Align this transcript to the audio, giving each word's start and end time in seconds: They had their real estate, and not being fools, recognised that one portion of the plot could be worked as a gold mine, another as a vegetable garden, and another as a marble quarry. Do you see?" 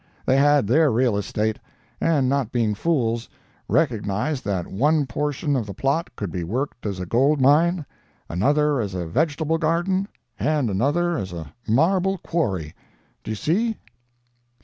They 0.25 0.37
had 0.37 0.65
their 0.65 0.91
real 0.91 1.15
estate, 1.15 1.59
and 1.99 2.27
not 2.27 2.51
being 2.51 2.73
fools, 2.73 3.29
recognised 3.67 4.43
that 4.45 4.65
one 4.65 5.05
portion 5.05 5.55
of 5.55 5.67
the 5.67 5.75
plot 5.75 6.09
could 6.15 6.31
be 6.31 6.43
worked 6.43 6.87
as 6.87 6.99
a 6.99 7.05
gold 7.05 7.39
mine, 7.39 7.85
another 8.27 8.79
as 8.81 8.95
a 8.95 9.05
vegetable 9.05 9.59
garden, 9.59 10.07
and 10.39 10.71
another 10.71 11.19
as 11.19 11.31
a 11.31 11.53
marble 11.67 12.17
quarry. 12.17 12.73
Do 13.23 13.29
you 13.29 13.35
see?" 13.35 13.77